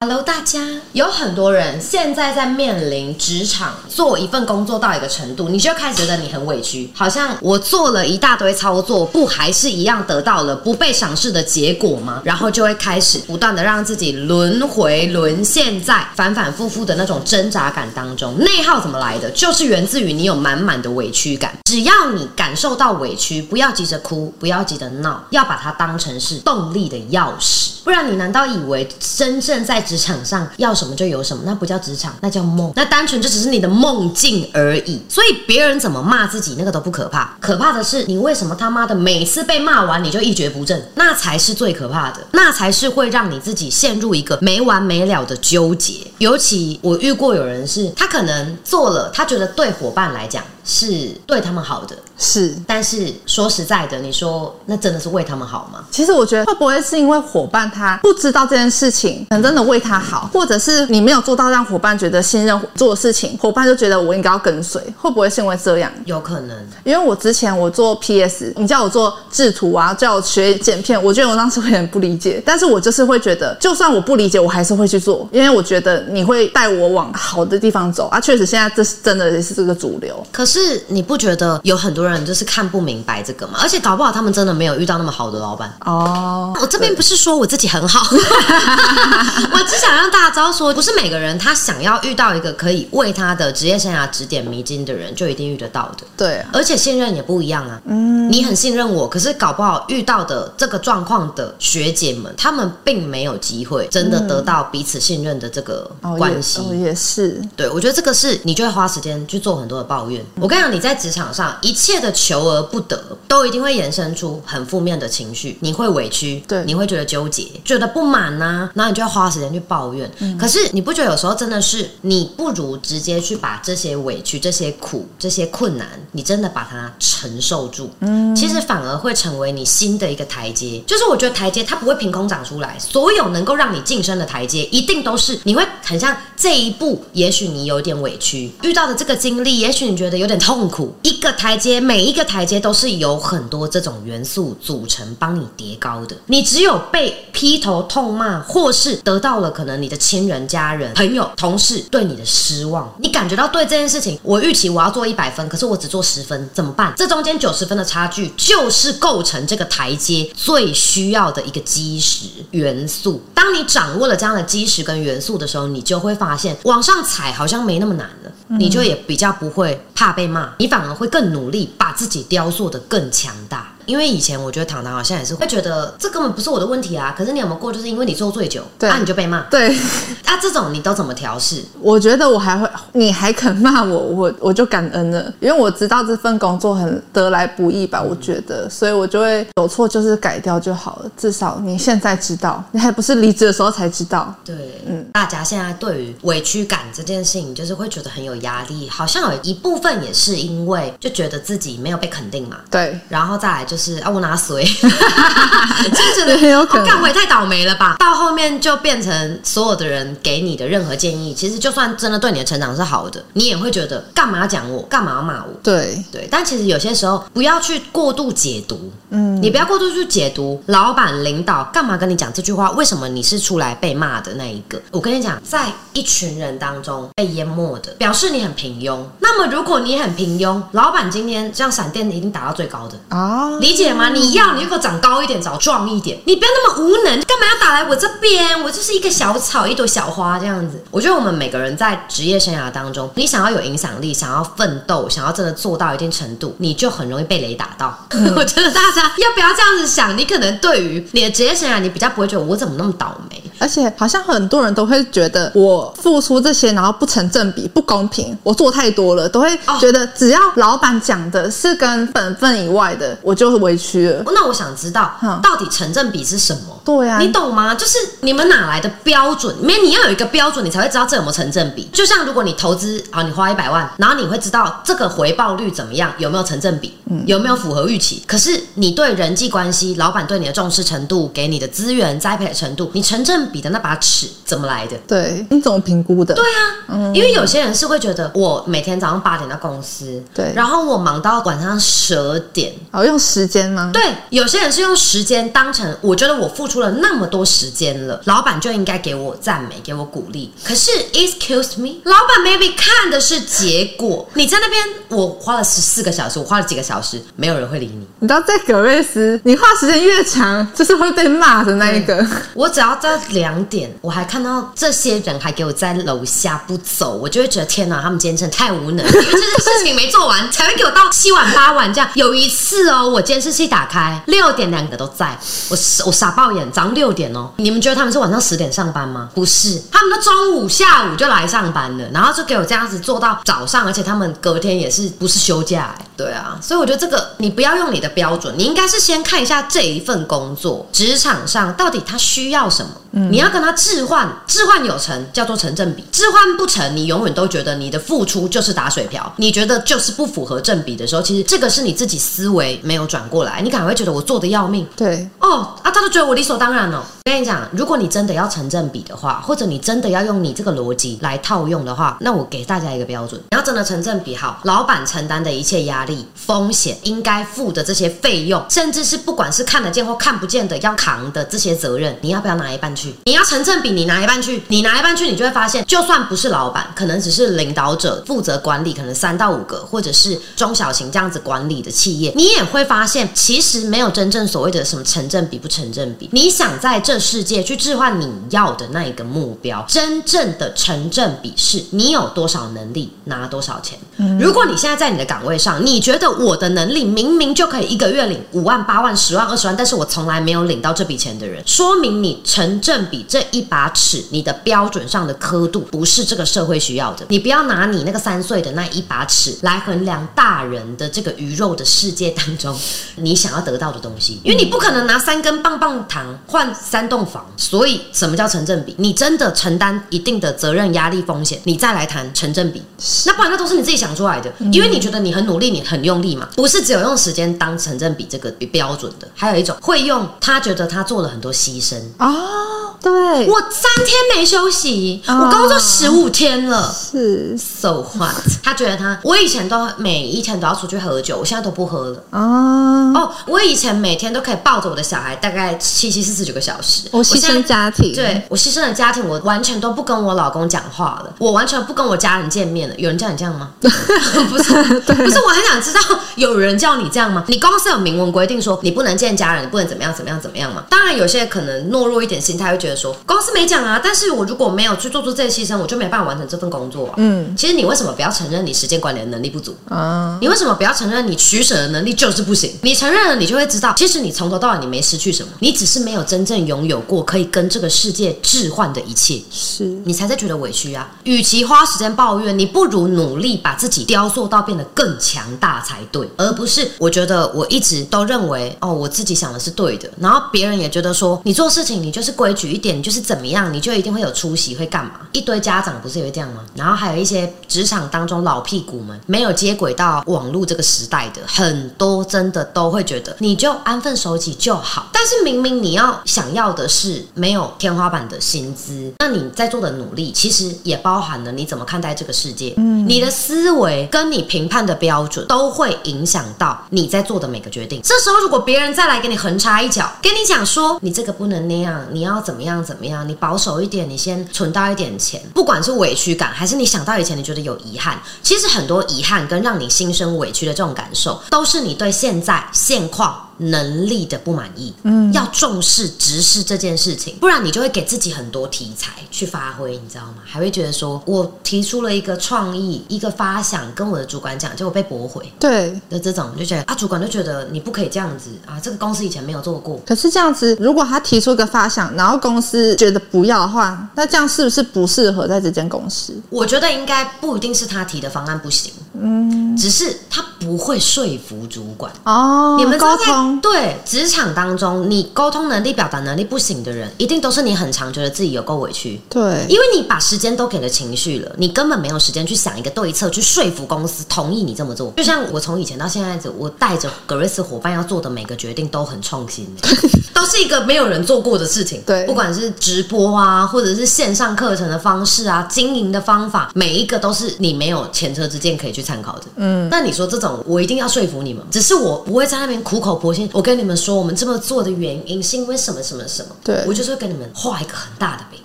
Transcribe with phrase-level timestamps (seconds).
[0.00, 0.60] Hello，大家，
[0.92, 12.22] 有很多人现在在面临职场做一份工作到一个程度，你就开始觉得你很委屈，好像我做了一大堆操作，不还是一样得到了不被赏识的结果吗？
[12.24, 18.38] 然后就会开始不断的让自己轮回、沦陷在反反复复的那种挣扎感当中。
[18.38, 19.28] 内耗怎么来的？
[19.32, 21.52] 就是源自于你有满满的委屈感。
[21.64, 27.72] 只要你感受到委屈，不要急着哭，不要急着闹，要把它当成是动力的钥匙。
[27.82, 28.86] 不然你难道以为
[29.16, 31.42] 真正在职场上要什么就有什么？
[31.46, 35.00] 那不叫职场，那叫梦，那单纯就只是你的梦境而已。
[35.08, 45.94] 所以别人怎么骂自己，那个都不可怕，可怕的是你为什么他妈的每次被骂完你就一蹶不振，那才是最可怕的，那才是会让你自己陷入一个没完没了的纠结。
[46.18, 52.54] 尤其我遇过有人是，他可能做了，他觉得对伙伴来讲是对他们好的，是。
[52.66, 55.82] 但是说实在的，你说那真的是为他们好吗？
[55.90, 65.90] 其实我觉得会不会是因为伙伴他不知道这件事情，可能真的为他好，或者是你没有做到让伙伴觉得信任做的事情，伙伴就觉得我应该要跟随，会不会是因为这样？
[66.04, 78.20] 有可能，因为我之前我做 PS，你叫我做制图啊，叫我学剪片，我觉得我当时会很不理解，但是我就是会觉得，就算我不理解，我还是会去做，因为我觉得你会带我往好的地方走啊。
[78.20, 80.22] 确实，现在这是真的也是这个主流。
[80.30, 80.57] 可是
[80.88, 83.58] 你不觉得有很多人就是看不明白这个吗？
[83.62, 85.72] 而且搞不好他们真的没有遇到那么好的老板。
[85.84, 96.06] 哦，我这边不是说我自己很好， 我只想让大家知道说，不是每个人他想要遇到一个可以为他的职业生涯指点迷津的人，就一定遇得到的。
[96.16, 97.80] 对，而且信任也不一样啊。
[97.86, 106.60] 嗯，你很信任我，可是搞不好遇到的这个状况的学姐们，他们并没有机会真的得到彼此信任的这个关系。
[106.60, 107.40] 哦，也是。
[107.56, 110.24] 对，我觉得这个是你就会花时间去做很多的抱怨。
[110.40, 120.10] 我跟你讲，你在职场上一切的求而不得，都一定会衍生出很负面的情绪，你会委屈，对你会觉得纠结，觉得不满呐、然后你就要花时间去抱怨。
[120.38, 130.82] 可是你不觉得有时候真的是你不如直接去把这些委屈、这些苦、这些困难，你真的把它承受住，嗯，其实反而会成为你新的一个台阶。
[130.86, 140.94] 就是我觉得台阶它不会凭空长出来，所有能够让你晋升的台阶，一定都是你会很像这一步，也许你有点委屈，遇到的这个经历，也许你觉得有点痛苦。
[141.02, 146.16] 一个台阶，每一个台阶都是由很多这种元素组成，帮你叠高的。
[146.26, 156.92] 你只有被劈头痛骂，或是得到了可能你的亲人、家人、朋友、同事对你的失望，你感觉到对这件事情，我预期我要做一百分，可是我只做十分，怎么办？
[156.96, 163.22] 这中间九十分的差距，就是构成这个台阶最需要的一个基石元素。
[163.34, 173.72] 当你掌握了这样的基石跟元素的时候，你就会发现往上踩好像没那么难了，你就也比较不会怕被骂，你反而会更努力把自己雕塑的更强大。
[173.88, 179.74] 因为以前我觉得糖糖好像也是会觉得这根本不是我的问题啊，可是你有没有过，就是因为你做醉酒，那啊你就被骂，对，
[180.26, 181.64] 啊这种你都怎么调试？
[181.80, 191.10] 我觉得我还会，你还肯骂我，我我就感恩了，因为我知道这份工作很得来不易吧，我觉得，所以我就会有错就是改掉就好了。
[191.16, 194.34] 至少你现在知道，你还不是离职的时候才知道。
[194.44, 194.54] 对，
[194.86, 207.96] 嗯，大家现在对于委屈感这件事情，就是会觉得很有压力，好像有一部分也是因为就觉得自己没有被肯定嘛，对，然后再来就是啊，我拿水， 就觉得很有可能哦干我也太倒霉了吧。
[207.98, 215.52] 到后面就变成所有的人给你的任何建议，其实就算真的对你的成长是好的，你也会觉得干嘛要讲我，干嘛要骂我。
[215.62, 224.80] 对，对，但其实有些时候不要去过度解读，嗯，你不要过度去解读老板、领导干嘛跟你讲这句话，为什么你是出来被骂的那一个？
[224.90, 228.98] 我跟你讲，在一群人当中被淹没的，表示你很平庸。
[229.20, 234.08] 那么如果你很平庸，老板今天这样闪电一定打到最高的，啊，理解吗？
[234.08, 238.62] 你要你就给我长高一点，长壮一点，你不要那么无能，干嘛要打来我这边？
[238.62, 240.82] 我就是一个小草，一朵小花这样子。
[240.90, 247.94] 我觉得我们每个人在职业生涯当中，你想要有影响力，想要奋斗，想要真的做到一定程度，你就很容易被雷打到。
[248.34, 250.16] 我觉得大家要不要这样子想？
[250.16, 253.42] 你可能对于你的职业生涯，你比较不会觉得我怎么那么倒霉。
[253.58, 264.22] 而且好像很多人都会觉得我付出这些，然后不成正比，不公平，我做太多了，都会觉得只要老板讲的是跟本分以外的，我就委屈了。
[264.26, 266.80] 那我想知道嗯，到底成正比是什么？
[266.84, 267.74] 对啊，你懂吗？
[267.74, 269.54] 就是你们哪来的标准？
[269.60, 271.88] 没，你要有一个标准，你才会知道这有没有成正比。
[271.92, 276.94] 就像如果你投资，啊，你花一百万，然后你会知道这个回报率怎么样，有没有成正比，
[277.26, 278.22] 有没有符合预期。
[278.26, 284.96] 可是你对人际关系，老板对你的重视程度，给你的资源栽培的程度，你成正比的那把尺怎么来的？
[285.06, 286.34] 对，你怎么评估的？
[286.34, 293.90] 对啊，因为有些人是会觉得，我每天早上八点到公司，对然后我忙到晚上十二点，哦，用时间吗？
[293.92, 300.52] 对，有些人是用时间当成，我觉得我付出出了那么多时间了，老板就应该给我赞美，给我鼓励。
[300.62, 304.28] 可是，excuse me，老板 maybe 看的是结果。
[304.34, 308.06] 你在那边，我花了十四个小时，我花了几个小时，没有人会理你。
[308.20, 312.24] 你知道，在格瑞斯，你花时间越长，就是会被骂的那一个。
[312.54, 322.10] 我只要到两点，我还看到这些人还给我在楼下不走，我就会觉得天哪，他们今天真的太无能了，因为这件事情没做完，才会给我到七晚八晚这样。
[322.14, 325.38] 有一次哦，我监视器打开，六点两个都在，
[325.68, 325.76] 我
[326.06, 329.28] 我傻爆眼，早上六点哦，你们觉得他们是晚上十点上班吗？
[329.34, 335.94] 不是，他们都中午、下午就来上班了，然后就给我这样子做到早上，而且他们隔天也是不是休假？
[336.16, 342.90] 对啊，所以我觉得这个你不要用你的标准，你应该是先看一下这一份工作职场上到底他需要什么。
[343.12, 357.02] 嗯你要跟他置换，置换有成叫做成正比，置换不成，你永远都觉得你的付出就是打水漂，你觉得就是不符合正比的时候，其实这个是你自己思维没有转过来，你可能会觉得我做的要命，对，哦啊，他都觉得我理所当然哦。
[357.28, 373.14] 我跟你讲，如果你真的要成正比的话，或者你真的要用你这个逻辑来套用的话，那我给大家一个标准：你要真的成正比，好，老板承担的一切压力、风险，应该付的这些费用，甚至是不管是看得见或看不见的要扛的这些责任，你要不要拿一半去？
[373.26, 386.30] 你要成正比，你拿一半去，你拿一半去，你就会发现，就算不是老板，可能只是领导者负责管理，可能三到五个，或者是中小型这样子管理的企业，你也会发现，其实没有真正所谓的什么成正比不成正比。
[386.32, 393.98] 你想在这世界去置换你要的那一个目标，真正的成正比是你有多少能力拿多少钱。
[394.38, 407.26] 如果你现在在你的岗位上，你觉得我的能力明明就可以一个月领五万、八万、十万、二十万，但是我从来没有领到这笔钱的人，说明你成正比这一把尺，你的标准上的刻度不是这个社会需要的。
[407.28, 412.76] 你不要拿你那个三岁的那一把尺来衡量大人的这个鱼肉的世界当中
[413.16, 417.44] 你想要得到的东西，因为你不可能拿三根棒棒糖换三栋房。
[417.56, 418.94] 所以，什么叫成正比？
[418.98, 422.82] 你真的承担一定的责任、压力、风险，你再来谈成正比。
[423.26, 429.28] 那不然，那都是你自己想出来的，因为你觉得你很努力，你很用力嘛，不是只有用时间当成正比这个标准的。
[429.34, 433.10] 还有一种会用他觉得他做了很多牺牲哦，对，
[433.46, 438.34] 我三天没休息，我工作十五天了，是 so what？
[438.62, 442.22] 他觉得他，我以前都每一天都要出去喝酒，我现在都不喝了。
[442.30, 446.97] 哦，哦，我以前每天都可以抱着我的小孩，大概七七四十九个小时。
[447.10, 452.94] 我牺牲家庭，对我牺牲了家庭，我完全都不跟我老公讲话了，我完全不跟我家人见面了。
[452.96, 453.70] 有人叫你这样吗？
[453.80, 456.00] 不是，不是，我很想知道
[456.36, 457.44] 有人叫你这样吗？
[457.48, 460.84] 你公司有明文规定说你不能见家人，你不能怎么样怎么样怎么样吗？
[460.90, 467.14] 当然，有些可能懦弱一点心态会觉得说公司没讲啊，但是我如果没有去做出这些牺牲，我就没办法完成这份工作啊。
[467.16, 469.76] 嗯，其实你为什么不要承认你时间管理的能力不足？
[469.88, 472.72] 啊，你为什么不要承认你取舍的能力就是不行？
[472.82, 481.10] 你承认了，你就会知道，其实你从头到尾你没失去什么，你只是没有真正拥有过可以跟这个世界置换的一切，是你才在觉得委屈啊。
[481.24, 495.12] 与其花时间抱怨，你不如努力把自己雕塑到变得更强大才对，而不是我觉得我一直都认为哦，我自己想的是对的，然后别人也觉得说你做事情你就是规矩一点，你就是怎么样，你就一定会有出息，会干嘛？
[495.32, 496.64] 一堆家长不是也会这样吗？
[496.74, 505.08] 然后还有一些职场当中老屁股们，没有接轨到网络这个时代的很多，真的都会觉得你就安分守己就好。
[505.12, 518.00] 但是明明你要想要的是没有天花板的薪资，那你在做的努力其实也包含了你怎么看待这个世界，嗯，你的思维跟你评判的标准都会影响到你在做的每个决定。
[518.02, 533.47] 这时候如果别人再来给你横插一脚，跟你讲说你这个不能那样，你要怎么样怎么样，你保守一点，你先存到一点钱，不管是委屈感还是你想到以前你觉得有遗憾，其实很多遗憾跟让你心生委屈的这种感受，都是你对现在现况。
[533.58, 540.36] 能力的不满意，嗯，要重视直视这件事情，不然你就会给自己很多题材去发挥，你知道吗？
[540.44, 550.00] 还会觉得说我提出了一个创意、一个发想，跟我的主管讲，结果被驳回，对的这种，就觉得啊，主管就觉得你不可以这样子啊，这个公司以前没有做过。
[550.06, 556.32] 可是这样子，如果他提出一个发想，然后公司觉得不要的话，那这样是不是不适合在这间公司？
[556.50, 562.76] 我觉得应该不一定是他提的方案不行，嗯，只是他不会说服主管哦。
[562.78, 563.47] 你们沟通。
[563.60, 569.18] 对职场当中，你沟通能力、表达能力不行的人，一定都是你很常觉得自己有够委屈。
[569.30, 575.10] 对，因为你把时间都给了情绪了，你根本没有时间去想一个对策，去说服公司同意你这么做。
[575.16, 579.66] 就像我从以前到现在，我带着格瑞斯伙伴要做的每个决定都很创新，
[580.34, 582.02] 都是一个没有人做过的事情。
[582.04, 588.98] 对，不管是直播啊，或者是线上课程的方式啊，经营的方法，每一个都是你没有前车之鉴可以去。
[588.98, 589.44] 去参考的。
[589.54, 593.37] 嗯，那你说这种我一定要说服你们，只是我不会在那边苦口婆心。
[593.52, 596.56] 我跟你们说，我们这么做的原因是因为什么什么什么。
[596.64, 598.60] 对我就是会跟你们画一个很大的饼。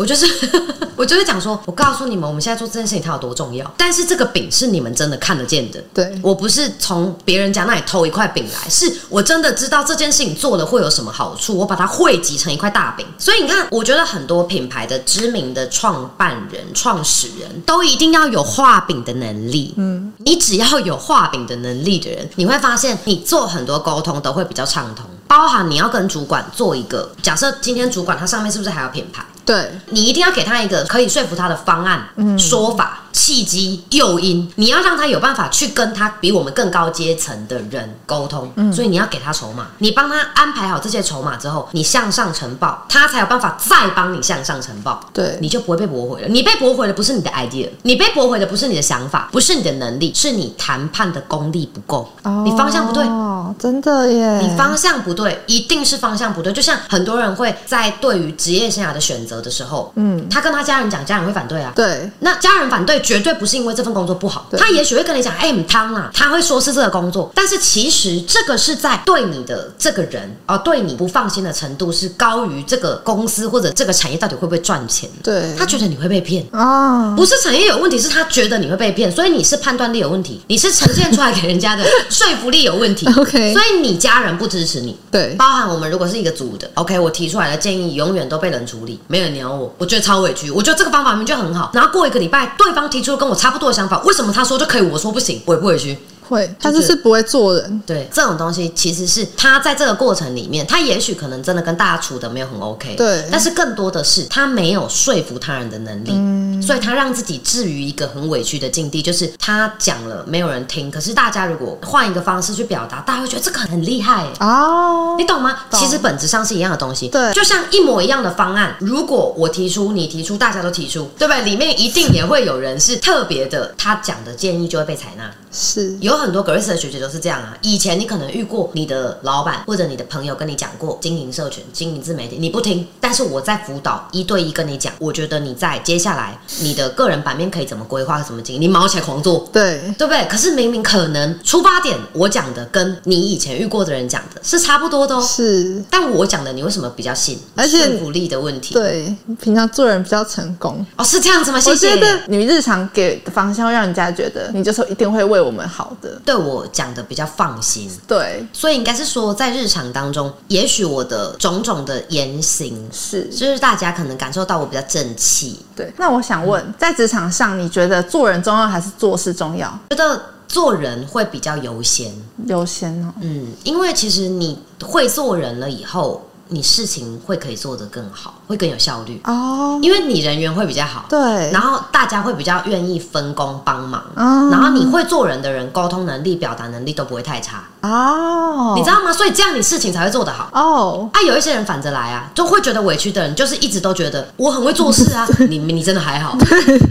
[0.00, 0.26] 我就是
[0.96, 3.70] 我就是讲说，我告诉你们，我们现在做这件事情它有多重要。
[3.76, 13.06] 但是这个饼是你们真的看得见的，对我不是从别人家那里偷一块饼来，是我真的知道这件事情做了会有什么好处，我把它汇集成一块大饼。
[13.18, 19.74] 所以你看，我觉得很多品牌的知名的创办人、创始人都一定要有画饼的能力。
[19.76, 25.04] 嗯，你只要有画饼的能力的人，你会发现你做很多沟通都会比较畅通。
[25.30, 29.24] 包含你要跟主管做一个假设，今天主管他上面是不是还有品牌？
[29.46, 32.04] 对，你一定要给他一个可以说服他的方案、
[32.36, 38.50] 说法、契机、诱因，你要让他有办法去跟他比我们更高阶层的人沟通。
[38.56, 45.00] 嗯所以你要给他筹码，你帮他安排好这些筹码之后，你向上呈报，他才有办法再帮你向上呈报。
[45.12, 46.28] 对你就不会被驳回了。
[46.28, 53.04] 你被驳回的不是你的 idea，你被驳回的不是你的想法，不是你的能力，是你谈判的功力不够，哦你方向不对。
[53.04, 56.52] 哦，真的耶，你方向不对，一定是方向不对。
[56.52, 61.72] 就像很多人会在对于职业生涯的选择的时候，嗯，他跟他家人讲，家人会反对啊。
[61.74, 75.08] 对那家人反对，绝对不是因为这份工作不好，他也许会跟你讲，哎、你汤啊，他会说是这个工作，但是其实这个是在对你的这个人哦，对你不放心的程度是高于这个公司或者这个产业到底会不会赚钱。
[75.22, 83.06] 对他觉得你会被骗，啊，不是产业有问题，是他觉得你会被骗，所以你是判断力有问题，你是呈现出来给人家的说服力有问题。
[83.16, 84.98] OK 所以你家人不支持你。
[85.10, 90.50] 对包含我们如果是一个组的，OK，我提出来的建议永远都被人处理，没人鸟我，我觉得超委屈。
[90.50, 95.96] 我觉得这个方法明明就很好，然后过一个礼拜，对方提出跟我差不多的想法，为什么他说就可以，我说不行，委不委屈？
[96.30, 114.26] 会，他就是不会做人，对，这种东西其实是他在这个过程里面，他也许可能真的跟大家处的没有很 OK，对但是更多的是他没有说服他人的能力，嗯所以他让自己置于一个很委屈的境地，就是他讲了没有人听，可是大家如果换一个方式去表达，大家会觉得这个很厉害。
[114.40, 115.64] 哦你，懂吗？
[115.70, 121.42] 懂其实本质上是一样的东西，对就像一模一样的方案，如果我提出，你提出，大家都提出，对不对？
[121.42, 125.30] 里面一定也会有人是特别的，他讲的建议就会被采纳。
[125.52, 127.56] 是有很多格瑞斯的学姐都是这样啊。
[127.62, 139.48] 以前你可能遇过你的老板或者你的朋友跟你讲过经营社群、经营自媒体，你不听，但是我在辅导一对一跟你讲，我觉得你在接下来你的个人版面可以怎么规划、怎么经营，你毛起来狂做。
[139.52, 140.26] 对对不对？
[140.28, 147.38] 可是明明可能出发点我讲的跟你以前遇过的人讲的是差不多的哦，是，但我讲的你为什么比较信？
[147.54, 148.74] 而且说服力的问题。
[148.74, 150.84] 对，平常做人比较成功。
[150.96, 151.60] 哦，是这样子吗？
[151.60, 151.90] 谢我谢。
[151.90, 156.09] 觉得你日常给的方向会让人家觉得你就是一定会为我们好的。
[156.24, 157.90] 对我讲的比较放心。
[158.06, 165.92] 对，所以应该是说，在日常当中，也许我的种种的言行，是，就是大家可能感受到我比较正气，对。
[165.96, 169.78] 那我想问，在职场上，你觉得做人重要还是做事重要？
[169.90, 172.12] 觉得做人会比较优先。
[172.46, 173.12] 优先哦。
[173.20, 181.06] 嗯，因为其实你会做人了以后，你事情会可以做得更好，会更有效率，哦，因为你人缘会比较好。
[181.08, 181.18] 对，
[181.50, 189.12] 然后大家会比较愿意分工帮忙，哦然后你会做人的人，沟通能力、表达能力都不会太差，哦，你知道吗？
[189.12, 190.48] 所以这样你事情才会做得好。
[190.52, 196.36] 哦，啊，有一些人反着来啊，就会觉得委屈的人，就是一直都觉得我很会做事啊， 你你真的还好，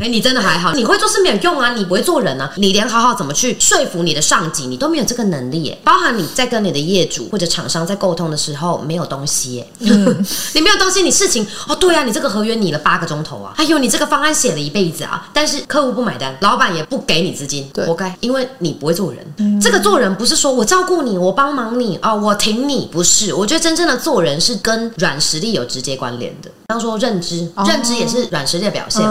[0.01, 5.77] 哎、你真的还好，你会做事没有用啊，你不会做人啊，你连好好怎么去说服你的上级，你都没有这个能力耶。
[5.83, 19.59] 包含你在跟你的业主或者厂商在沟通的时候，没有东西耶， 你没有东西，你事情哦，对啊，你这个合约拟了八个钟头啊，还有你这个方案写了一辈子啊，但是客户不买单，老板也不给你资金，活该，因为你不会做人。
[19.61, 23.33] 这个做人不是说我照顾你，我帮忙你哦，我挺你，不是。
[23.33, 26.49] 我觉得真正的做人是跟软实力有直接关联的。
[26.49, 29.01] 比方说认知，认知也是软实力的表现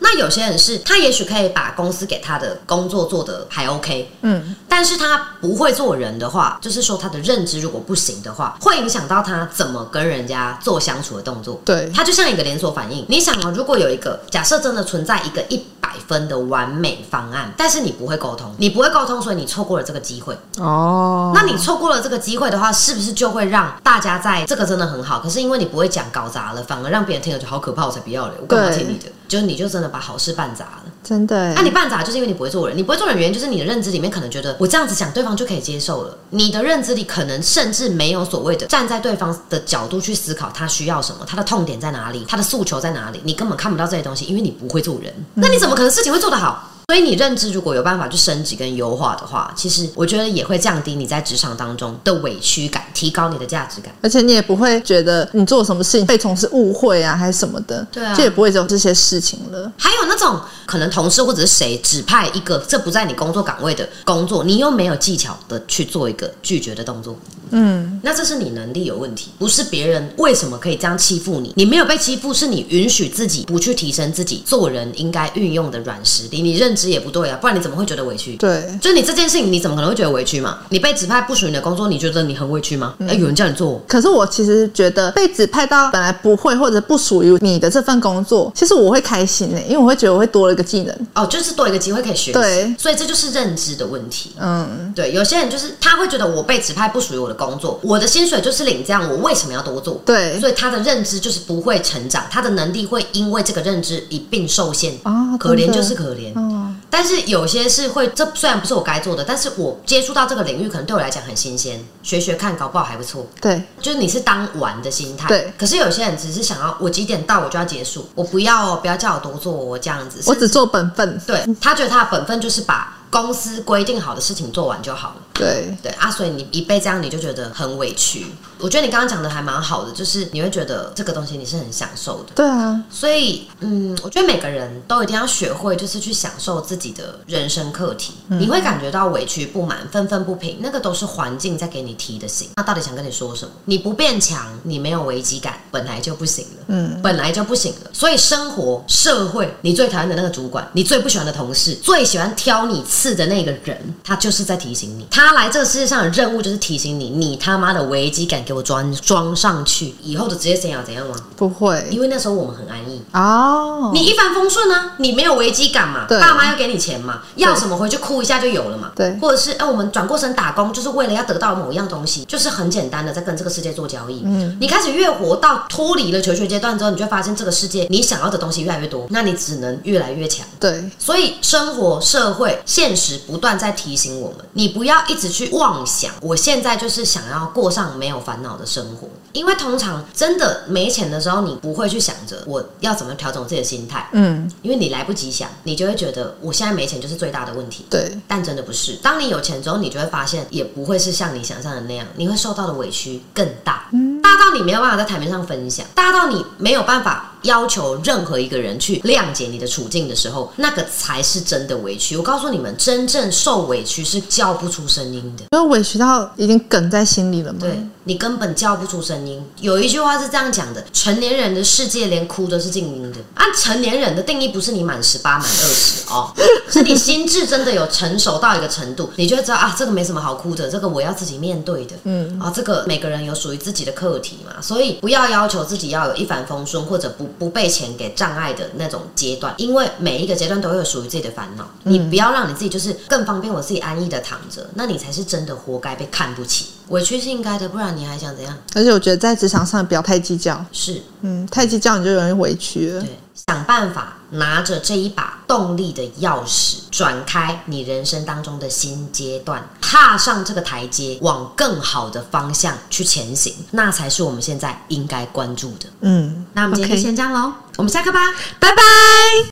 [0.00, 11.58] 那有些人是他也许可以把公司给他的工作做得还 OK，嗯，但是他不会做人的话，就是说他的认知如果不行的话，会影响到他怎么跟人家做相处的动作。
[11.64, 13.06] 对他就像一个连锁反应。
[13.08, 20.36] 你想啊，如果有一个假设真的存在一个一百分的完美方案，但是你不会沟通，你不会沟通，所以你错过了这个机会。
[20.58, 29.04] 哦，那你错过了这个机会的话，是不是就会让大家在这个真的很好，可是因为你不会讲搞砸了，反而让别人听了就好可怕，我才不要嘞，我干嘛听你的？
[29.28, 30.82] 就是你就真的把好事办砸了。
[31.02, 46.72] 真的耶，那、你办砸就是因为你不会做人，你不会做人的原因就是你的认知里面可能觉得我这样子讲对方就可以接受了，你的认知里可能甚至没有所谓的站在对方的角度去思考他需要什么，他的痛点在哪里，他的诉求在哪里，你根本看不到这些东西，因为你不会做人，那你怎么可能事情会做得好？
[46.88, 53.92] 所以你认知如果有办法去升级跟优化的话，其实我觉得也会降低你在职场当中的委屈感，提高你的价值感。
[54.00, 59.72] 而且你也不会觉得你做什么事情被同事误会啊，还是什么的，对啊就也不会有这些事情了。
[59.76, 67.18] 还有那种可能同事或者是谁指派一个这不在你工作岗位的工作，你又没有技巧的去做一个拒绝的动作，
[67.50, 71.52] 嗯，那这是你能力有问题，不是别人为什么可以这样欺负你。
[71.56, 78.36] 你没有被欺负，是你允许自己不去提升自己做人应该运用的软实力，你认知也不对啊，不然你怎么会觉得委屈？
[78.36, 80.58] 对，就你这件事情，你怎么可能会觉得委屈嘛？
[80.70, 82.94] 你被指派不属于你的工作，你觉得你很委屈吗？
[83.06, 90.96] 哎、有人叫你做，可是我其实觉得被指派到本来不会或者不属于你的这份工作，其实我会开心呢、因为我会觉得我会多了一个技能。
[91.14, 92.32] 哦，就是多一个机会可以学习。
[92.32, 94.32] 对，所以这就是认知的问题。
[94.40, 100.00] 嗯，对，有些人就是他会觉得我被指派不属于我的工作，我的薪水就是领这样，我为什么要多做？
[100.04, 104.94] 对所以他的认知就是不会成长，他的能力会因为这个认知一并受限。
[105.02, 113.26] 啊，可怜就是可怜，哦，但是有些是会，这虽然不是我该做的，但是我接触到这个领域，可能对我来讲很新鲜，学学看，搞不好还不错。
[113.40, 115.52] 对就是你是当玩的心态，对。
[115.58, 120.20] 可是有些人只是想要我几点到我就要结束，我不要哦，不要叫我多做哦，这样子。
[120.26, 121.20] 我只做本分。
[121.26, 125.16] 对他觉得他的本分就是把公司规定好的事情做完就好了。
[125.32, 128.26] 对，对啊，所以你一被这样，你就觉得很委屈。
[128.58, 132.32] 我觉得你刚刚讲的还蛮好的，就是你会觉得这个东西你是很享受的。
[132.34, 138.14] 对啊，所以，嗯，我觉得每个人都一定要学会，就是去享受自己的人生课题。
[138.28, 142.48] 你会感觉到委屈、不满、愤愤不平，那个都是环境在给你提的醒。
[142.56, 143.50] 那到底想跟你说什么？
[143.66, 146.64] 你不变强，你没有危机感，本来就不行了。
[146.68, 147.90] 嗯，本来就不行了。
[147.92, 155.06] 所以生活、社会，你最讨厌的那个主管，你最不喜欢的同事，最喜欢挑你刺的那个人，他就是在提醒你。
[155.10, 161.14] 他来这个世界上的任务就是提醒你，你他妈的危机感给我装装上去，以后的职业生涯怎样吗？
[161.36, 163.02] 不会因为那时候我们很安逸。
[163.12, 163.90] 哦。
[163.92, 174.22] 你一帆风顺啊，你没有危机感嘛，对爸妈要给你钱嘛，要什么回去哭一下就有了嘛，对或者是哎、我们转过身打工，就是为了要得到某一样东西，就是很简单的在跟这个世界做交易。
[174.24, 180.46] 嗯，你开始越活到脱离了求学阶段之后，你就会发现这个世界你想要的东西越来越多，那你只能越来越强。
[180.60, 189.08] 对，所以生活、社会、现现实不断在提醒我们，你不要一直去妄想，我现在就是想要过上没有烦恼的生活。
[189.36, 197.84] 因为通常真的没钱的时候，你不会去想着我要怎么调整我自己的心态，嗯，因为你来不及想，你就会觉得我现在没钱就是最大的问题。
[197.90, 212.16] 对，但真的不是，当你有钱之后，你就会发现也不会是像你想象的那样，你会受到的委屈更大，嗯大到你没有办法在台面上分享，大到你没有办法要求任何一个人去谅解你的处境的时候，那个才是真的委屈。
[212.16, 215.44] 我告诉你们，真正受委屈是叫不出声音的。
[215.52, 217.58] 因为委屈到已经梗在心里了嘛。
[217.60, 219.25] 对你根本叫不出声音。
[219.60, 223.18] 有一句话是这样讲的：成年人的世界连哭都是静音的。
[223.34, 226.32] 按成年人的定义，不是你满十八、满二十哦，
[226.70, 231.94] 是你心智真的有成熟到一个程度，你就会知道啊，这个没什么好哭的，这个我要自己面对的。
[232.04, 241.68] 嗯啊，这个每个人有属于自己的课题嘛，所以不要要求自己要有一帆风顺或者不不被钱给障碍的那种阶段，因为每一个阶段都会有属于自己的烦恼。
[241.84, 246.66] 你不要让你自己就是更方便我自己安逸的躺着，那你才是真的活该被看不起。
[246.88, 248.56] 委屈是应该的，不然你还想怎样？
[248.74, 253.00] 而且我觉得在职场上不要太计较，是嗯，太计较你就容易委屈了。
[253.00, 253.18] 对，
[253.48, 265.86] 想办法拿着这一把动力的钥匙，转开你人生当中的新阶段，踏上这个台阶，往更好的方向去前行，那才是我们现在应该关注的。
[266.02, 268.20] 嗯，那我们今天先这样喽，我们下课吧。
[268.60, 268.82] 拜拜。